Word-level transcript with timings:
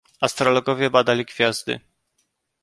"Astrologowie 0.21 0.89
badali 0.89 1.25
gwiazdy." 1.25 1.79